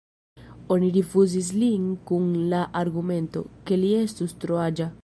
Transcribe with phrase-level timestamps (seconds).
[0.75, 4.93] Oni rifuzis lin kun la argumento, ke li estus tro aĝa.